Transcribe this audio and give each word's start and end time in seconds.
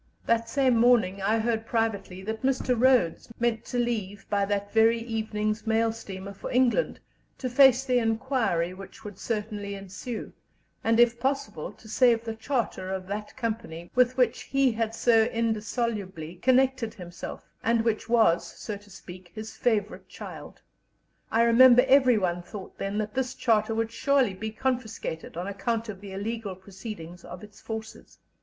The 0.25 0.43
same 0.45 0.77
morning 0.77 1.21
I 1.21 1.37
heard 1.37 1.67
privately 1.67 2.23
that 2.23 2.41
Mr. 2.41 2.73
Rhodes 2.75 3.31
meant 3.39 3.65
to 3.65 3.77
leave 3.77 4.27
by 4.31 4.45
that 4.45 4.73
very 4.73 4.97
evening's 4.97 5.67
mail 5.67 5.91
steamer 5.93 6.33
for 6.33 6.49
England, 6.49 6.99
to 7.37 7.47
face 7.47 7.83
the 7.85 7.99
inquiry 7.99 8.73
which 8.73 9.03
would 9.03 9.19
certainly 9.19 9.75
ensue, 9.75 10.33
and, 10.83 10.99
if 10.99 11.19
possible, 11.19 11.71
to 11.73 11.87
save 11.87 12.23
the 12.25 12.33
Charter 12.33 12.91
of 12.91 13.05
that 13.05 13.37
Company 13.37 13.91
with 13.93 14.17
which 14.17 14.41
he 14.41 14.71
had 14.71 14.95
so 14.95 15.25
indissolubly 15.25 16.33
connected 16.41 16.95
himself, 16.95 17.47
and 17.63 17.83
which 17.85 18.09
was, 18.09 18.43
so 18.43 18.77
to 18.77 18.89
speak, 18.89 19.29
his 19.35 19.55
favourite 19.55 20.07
child. 20.09 20.63
I 21.29 21.43
remember 21.43 21.85
everyone 21.87 22.41
thought 22.41 22.79
then 22.79 22.97
that 22.97 23.13
this 23.13 23.35
Charter 23.35 23.75
would 23.75 23.91
surely 23.91 24.33
be 24.33 24.49
confiscated, 24.49 25.37
on 25.37 25.45
account 25.45 25.89
of 25.89 26.01
the 26.01 26.11
illegal 26.11 26.55
proceedings 26.55 27.23
of 27.23 27.43
its 27.43 27.61
forces. 27.61 28.17